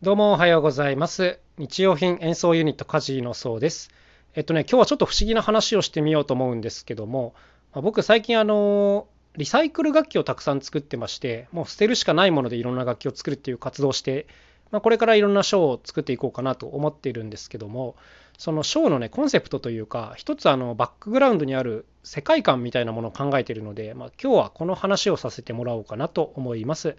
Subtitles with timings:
[0.00, 1.40] どうもおはようございます。
[1.56, 3.90] 日用品演奏ユニットカジのそうです。
[4.36, 7.34] えっとね、今日はちょっと不思議な話をしてみようと思うんですけども、
[7.72, 14.28] まあ、僕最近あの、リサイクル楽器をたくさん作ってまして、もう捨てるしかないものでいろんな楽器を作るっていう活動をして、
[14.70, 17.96] まあ、これからいろんなショーを作っていこうかなと思っているんですけども、
[18.38, 26.94] そのショーのね、コンセプトというか、一つあのバックグラウンドにある世界観みたいなものを考えているので、まあ、今日はこの話をさせてもらおうかなと思います。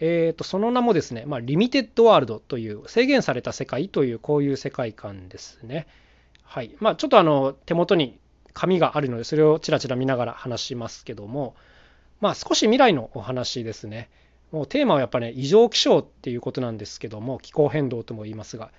[0.00, 5.86] えーと、その名もですね、まあ、リミテッドワールドという制限された世界というこういう世界観ですね。
[6.42, 6.74] はい。
[6.80, 8.18] まあ、ちょっとあの手元に
[8.54, 11.54] 紙があるのでそれをちらちら見ながら話しますけども、
[12.20, 14.08] まあ、少し未来のお話ですね。
[14.52, 18.72] もうテーマはやっぱね異常気象っていうことなんですけども気候変動とも言いますが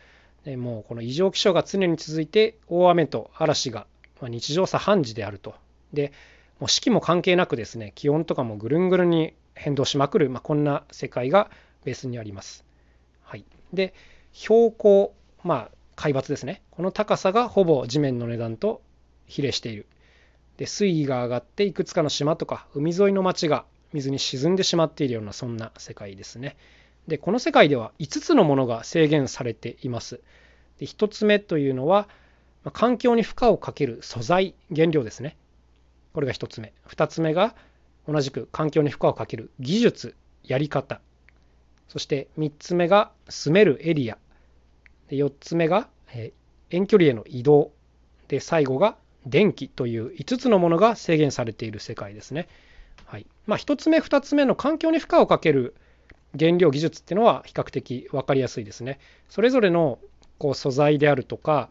[0.45, 3.85] もうこの異常気象が常に続いて大雨と嵐が
[4.21, 5.55] 日常茶飯事であると。
[5.93, 6.11] で
[6.59, 11.51] もう四季も関係なくですね気温とかもぐるんぐるんに変動しまくる、まあ、こんな世界が
[11.85, 12.65] ベースにあります。
[13.21, 13.93] はい、で
[14.33, 18.81] 標高、まあ、海抜ですねこの高さがほぼ地面の値段と
[19.27, 19.85] 比例している。
[20.57, 26.57] で水位が上がっていくつかの島とか海沿いの町が水に沈んでしまっているようなそんな世界ですね。
[27.07, 30.21] でこの世界では5つのものが制限されています。
[30.79, 32.09] で1つ目というのは
[32.73, 35.37] 環境に負荷をかける素材原料ですね。
[36.13, 36.73] これが1つ目。
[36.89, 37.55] 2つ目が
[38.07, 41.01] 同じく環境に負荷をかける技術やり方
[41.87, 44.17] そして3つ目が住めるエリア
[45.09, 45.89] 4つ目が、
[46.69, 47.71] 遠距離への移動
[48.29, 52.47] で最後が電気という5つのものが制限されている世界ですね。
[53.05, 55.75] はいまあ、1つ目2つ目の環境に負荷をかける
[56.39, 58.99] 原料技術っていうのは比較的分かりやすいですね。
[59.27, 59.99] それぞれの
[60.37, 61.69] こう素材であるとか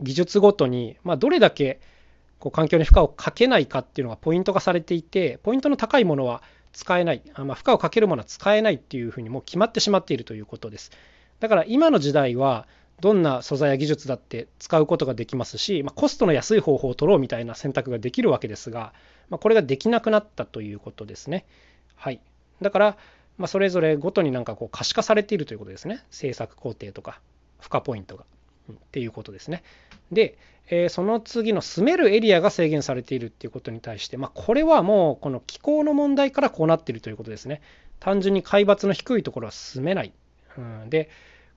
[0.00, 1.80] 技術ごとに、まあ、どれだけ
[2.44, 6.42] こう環境に負荷をかけないかっていうのがポイント化されていてポイントの高いものは
[6.74, 10.90] 使えない、あまあ、負荷をかけるものは使えないっていうふうにもう決まってしまっているということです
[11.40, 12.66] だから今の時代は
[13.00, 18.92] どんな素材や技術だって使うことができますし、まあ、コストの安い方法を取ろうみたいな選択ができるわけですが、
[19.30, 21.46] まあ、これができなくなったということですね。
[21.96, 22.20] はい、
[22.60, 22.96] だから、
[23.38, 26.04] まあ、それぞれごとになんかこう可視化されているということですね。
[26.10, 27.20] 制作工程とか
[27.58, 28.26] 負荷ポイントが。
[28.72, 29.62] っていうことですね。
[30.12, 30.38] で、
[30.68, 37.60] えー、その次の住めるエリアが制限されているっていうことに対して、まあ、これはもうこの気候の問題からこうなっているということですね。
[38.00, 40.12] 単純に海抜の低いところは住めない。
[40.56, 41.10] うん、で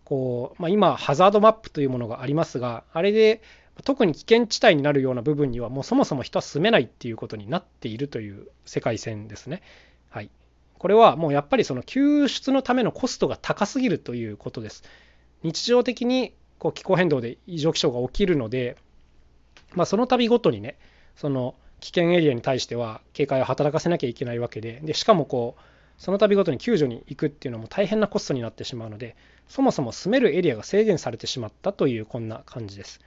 [0.03, 3.41] こう、まあ、今ハザードマップというものがありますがあれで
[3.83, 9.61] 特に危険地帯になるような部分にはもうそもそも人は住めないっていうことになっているという世界線ですね。
[10.09, 10.31] はい、
[10.79, 14.83] これはもうやっぱりその救出のためのコストが高すぎるということです。
[15.43, 18.77] 日常的にこう気候変動で異常気象が起きるので、
[19.73, 20.77] まあ、その度ごとにね
[21.15, 25.61] その危険エリアに対しては警戒を働かせなきゃいけないわけででしかもこう
[25.97, 29.15] その度ごとに救助に行くっていうのも大変なコストになってしまうので
[29.47, 32.99] そもそも住めるエリアが制限されてしまったというこんな感じです。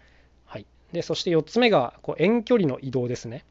[0.47, 3.45] はい、でそして4つ目がこう遠距離の移動ですね。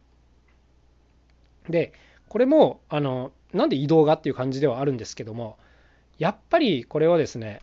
[1.70, 1.94] で
[2.28, 5.58] これもあのなんで移動がっていう感じではあるんですけども
[6.18, 7.62] やっぱりこれはですね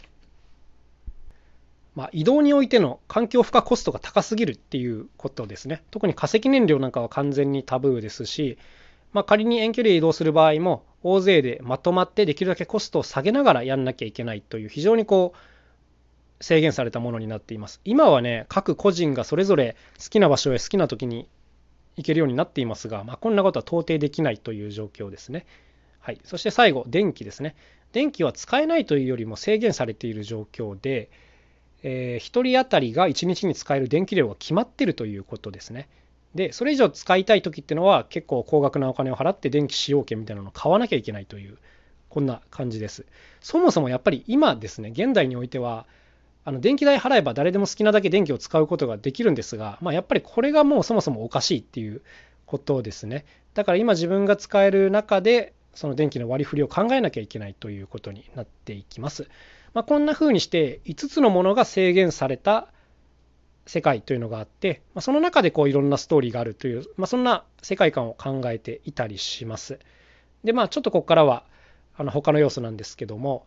[1.97, 5.83] まあ、移動においての環境負荷コストが高すぎるっていうことですね。
[5.91, 8.59] 特に化石燃料なんかは完全にタブーですし、
[9.15, 17.81] まあ、仮に遠距離で移動する場合も大勢でまとまってできるだけコストを下げながらやんなきゃいけないという非常にこう制限されたものになっています。
[17.87, 21.31] 今はね、各個人がそれぞれ好きな場所へ好きな時に
[21.97, 25.47] 行けるようになっていますが、まあ、こんなことは到底できないという状況ですね。
[26.01, 27.57] はい、そして最後、電気ですね。
[27.93, 31.09] 電気は使えないというよりも制限されている状況で、
[31.89, 35.89] えー、1人当たりが1日に使える電気量が決まってるということですね。
[36.35, 41.59] で、それ以上使いたい時っていうのは結構高額なお金を払って電気使用権みたいなのを買わなきゃいけないという、
[42.09, 43.07] こんな感じです。
[43.41, 45.87] そもそもやっぱり今ですね、現代においては、
[46.45, 52.03] あの電気代払えば誰でも好きなだけ電気を使うことができるんですが、まあ、やっぱりこれがもうそもそもおかしいっていう
[52.47, 53.25] ことですね。
[53.55, 59.29] だから今自分が使える中で、その電気の割り振りを考えなきゃいけないということになっていきます。
[59.77, 62.69] まあ、こんな風にして5つのものが制限された
[63.67, 69.78] 世界というのがあって、まあ、その中でこういろんなストーリーがあるという、まあ、そんな世界観を考えていたりします。
[70.45, 71.45] でまあちょっとここからは
[71.95, 73.47] あの他の要素なんですけども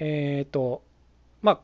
[0.00, 0.82] えっ、ー、と
[1.40, 1.60] まあ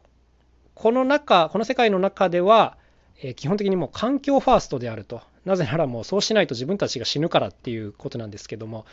[0.77, 2.79] この中この世界の中では、
[3.23, 8.87] えー、基本的にもう環境ファーストであるとなぜならもうそうしないと自分たちが死ぬからっていうことなんですけども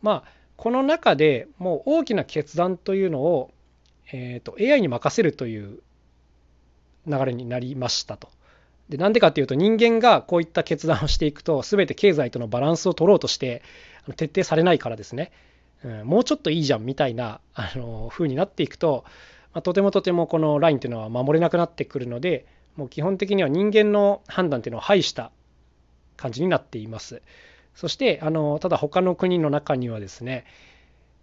[0.00, 3.50] まあこの中でもう大きな決断というのを
[4.12, 5.80] えーと、AI に任せるという
[7.06, 8.28] 流れになりましたと。
[8.88, 13.62] でなんでかっていうと人間がこういった決断をしていくと全て経済とのバランスを取ろうとして
[14.16, 15.30] 徹底されないからですね、
[15.84, 19.04] うん、もうちょっといいじゃんみたいなあの風になっていくと、
[19.54, 25.30] まあ、とてもとてもこのラインっていうのは守れなくなってくるのでもう基本的には人間の判断っていうのを排した
[26.16, 27.22] 感じになっています。
[27.76, 30.44] そしてあのただ他の国の中にはですね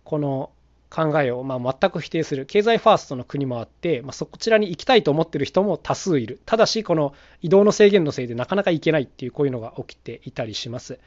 [0.05, 0.51] この
[0.89, 2.45] 考えをま全く否定する。
[2.45, 6.39] 経済ファーストの国もあって、まあ、そちらに行きたいと思ってる人も多数いる。
[6.45, 10.99] ただしこの移動の制限のせいでなかなか行けないっていうこういうのが起きていたりします。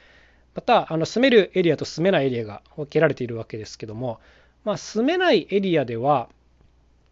[0.54, 4.20] またあの住めるエリアと住めないエリアが分けられているわけですけども、
[4.64, 6.28] まあ、住めないエリアでは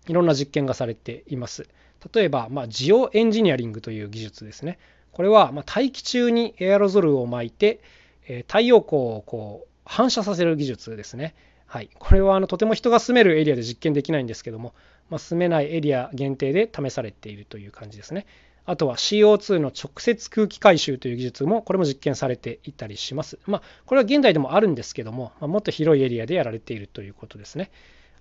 [0.09, 1.69] いろんな実験がされています。
[2.13, 4.79] 例えば、ま、ジオエンジニアリングという技術ですね。
[5.13, 7.81] これはま大気中にエアロゾルを巻いて
[8.47, 11.35] 太陽光をこう反射させる技術ですね。
[11.69, 14.73] はい、これはあのとても人が住めるエリアで実験できないんですけども、
[15.11, 18.25] まあ、住めないエリア限定で試されているという感じですね。
[18.65, 23.39] あとは CO2 の直接空気回収という技術もこれも実験されていたりします。
[23.47, 27.71] まあ、これは現代でもあるんですけども、まあ、もっと広いエリアでやられているということですね。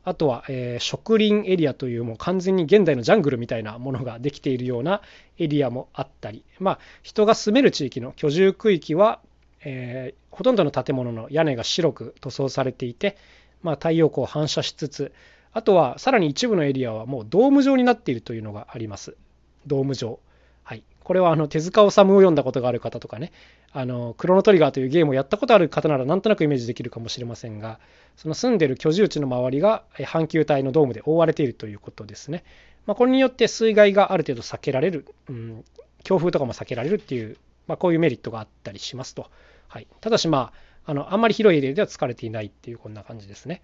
[0.03, 5.01] あとは、えー、植林エリアというもう完全に現代のジャングルみたいなものができているような
[5.37, 9.21] エリアもあったり、まあ、人が住める地域の居住区域は、
[9.63, 13.17] えー、ほとんどの建物の屋根が白く塗装されていて、
[13.63, 15.13] まあ、太陽光を反射しつつ
[15.53, 19.15] あとはさらに一部のエリアはもうドーム状になっているというのがあります。
[19.65, 20.19] ドーム状。
[20.63, 20.83] はい。
[21.03, 23.31] これはあの手塚治虫を読んだことがある方とかね。
[23.71, 27.79] あのクロノトリガーというゲームをやったことある方ならなんとなくイメージできるかもしれませんが
[28.15, 32.43] その住んでる居住地の周りが半球体のドームで覆われているということですね、
[32.85, 35.65] まあ、これによって水害がある程度避けられる、うん、
[36.03, 39.29] 強風とかも避けられるっていう、まあ、こういうメリットがあったりしますと、
[39.67, 40.51] はい、ただしま
[40.85, 43.61] ああのあんまり広いエリアでは使われていないっていうこんな感じですね。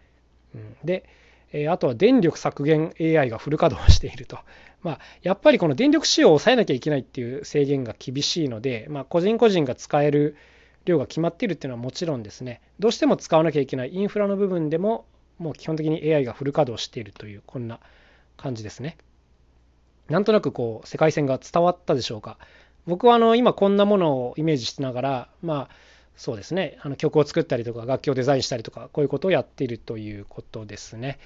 [0.54, 1.06] うん、で、
[1.54, 4.40] えあとは電力削減 AI がフル稼働していると。
[4.82, 10.36] まあ、やっぱりこの電力使用を抑えなきゃいけないっていう制限が厳しいので、まあ、個人個人が使える
[10.84, 15.06] 量が決まっているっていうのはもちろんですね、どうしても使わなきゃいけないインフラの部分でも、
[15.38, 17.80] もう基本的に AI がフル稼働しているという、こんな
[18.36, 18.98] 感じですね。
[20.10, 22.38] なんとなくこう、世界線が伝わったでしょうか。
[22.86, 25.76] 僕はあの今こんなものをイメージしながら、まあ、
[26.16, 31.20] そうですねあの曲を作ったりとか楽器をデザインしたりとかこういうことをやっているということですね。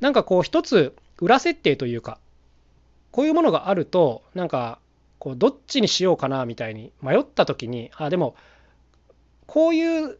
[0.00, 2.18] なんかこう一つ裏設定というか
[3.10, 4.78] こういうものがあるとなんか
[5.18, 8.36] こうどっちにしようかなみたいに迷った時にあでも
[9.46, 10.18] こういう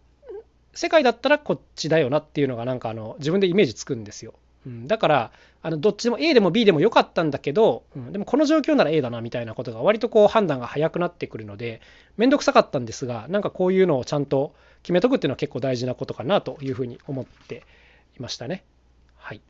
[0.75, 4.35] 世界だったらこっちだよなっていうのがなんかあの自分でイメージつくんですよ。
[4.67, 5.33] うん、だから
[5.63, 11.81] あのどっちも A でも B でもよかったんだけど、うん、でもこの状況なら A だなみたいなことが割とこう判断が早くなってくるので
[12.17, 17.65] 面倒くさかったんですがなんかこういうのをちゃんと決めとくっていうのは結構大事なことかなというふうに思って
[18.17, 18.65] いましたね。
[19.17, 19.41] はい、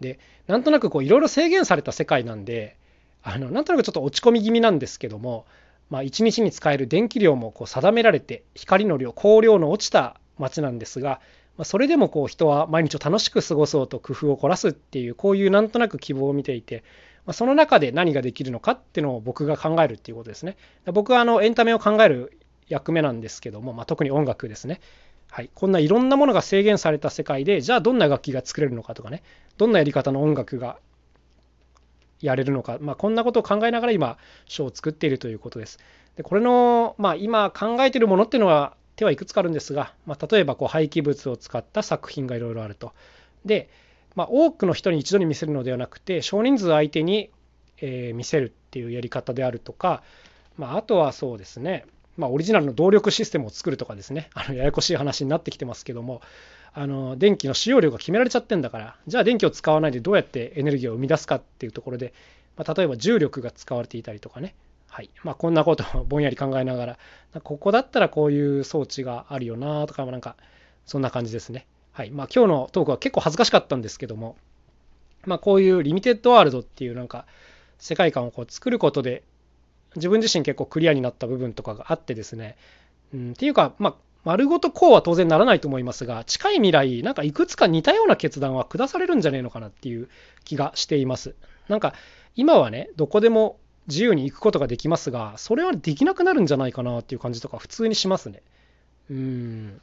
[0.00, 2.76] でなんとなくいろいろ制限された世界なんで
[3.22, 5.46] あのなんとなくちょっと落ち込み気味なんですけども、
[5.88, 11.20] まあ、1日に使える電気量もこう定められて光の量光量の落ちた街なんですが
[11.56, 16.84] まそれでもこう人は毎日を楽しく過ごそうと工夫を凝らすっていうこういうなんとなく希望を見ていて、
[17.26, 20.56] まその中で何ができるのかっていうのを僕が考えるっていうことですね。
[20.86, 24.80] 僕はあのエンタメを考える役目なんですけども、まあ、特に音楽ですね。
[25.30, 29.24] はい、こんないろんなものが制限された世界でじゃあどんな楽器が作れるのかとかね
[29.58, 30.78] どんなやり方の音楽が
[32.20, 34.16] やれるのか、まあ、こんなことを考えながら今
[34.46, 35.78] 書を作っているということです。
[36.16, 42.92] でこれの、まあ、今考えてるものっていうのは手はいくつかあるんですが、まあ、例えばこう廃棄物を使った作品がいろいろあると。
[43.44, 43.68] で、
[44.14, 47.30] まあ、多くの人に一度に見せるのではなくて少人数相手に、
[47.80, 50.02] え、見せるっていうやり方であるとか、
[50.56, 51.84] まあ、あとはそうですね、
[52.16, 56.22] ま、オリジナルの動力システムを作るとかですねあのややこしい話になってきてますけども
[56.72, 62.12] あの電気の使用量が決められちゃってんだからじゃあ電気を使わないでどうやってエネルギーを生み出すかっていうところで、
[62.56, 64.54] ま、例えば重力が使われていたりとかね
[64.94, 65.10] はい。
[65.24, 66.98] まあ、こんなことをぼんやり考えながら、
[67.42, 70.36] ここだったらこういう装置があるよなとか、なんか、
[70.86, 71.66] そんな感じですね。
[71.90, 72.12] はい。
[72.12, 74.36] まあ、今日のトークは結構恥ずかしかったんですけども、
[75.26, 77.26] まあ、こういうリミテッドワールドっていうなんか
[77.78, 79.24] 世界観をこう作ることで
[79.96, 82.56] 自分自身結構クリアになった部分とかがあってですね、
[83.12, 90.08] うん、っていうか、まあ、丸ごとこうは当然ならないと思いますが近い未来なんかいくつか似たような決断は下されるんじゃねえのかなっていう
[90.44, 91.34] 気がしています。
[91.68, 91.94] なんか
[92.36, 98.42] 今はねどこでも自由に行くことができますが、それはできなくなるんじゃないかなっていう感じとか普通にしますね。
[99.10, 99.80] うん。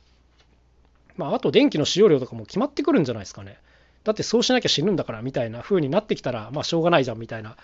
[1.17, 3.60] まあ、あと電気の使用量とかも決まってくるんじゃないですかね。
[4.03, 7.58] だってそうしなきゃ死ぬんだからみたいな風になってきたら、まあしょうがないじゃんみたいな、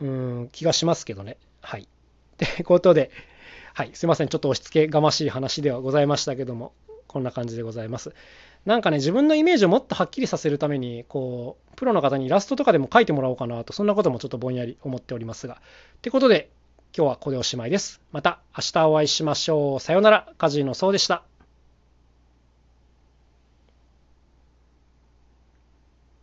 [0.00, 1.38] うん、気がしますけどね。
[1.62, 1.82] はい。
[2.34, 3.10] ってことで、
[3.74, 4.28] はい、すいません。
[4.28, 6.72] ちょっと押し付けがましい話ではございましたけども、
[7.12, 8.14] こんな感じでございます。
[8.64, 15.54] なんかね、自分のイメージをもっとはっきりさせるために、こう、プロの方にイラストとかでも書いてもらおうかなと、そんなこともちょっとぼんやり思っておりますが。
[15.54, 16.50] ってことで、
[16.96, 18.00] 今日はここでおしまいです。
[18.12, 19.80] また明日お会いしましょう。
[19.80, 20.32] さようなら。
[20.38, 21.24] カジノそうでした。